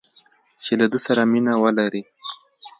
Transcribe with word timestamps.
چې 0.63 0.71
له 0.79 0.85
ده 0.91 0.99
سره 1.05 1.21
مینه 1.31 1.53
ولري 1.63 2.03